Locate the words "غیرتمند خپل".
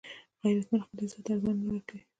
0.43-0.97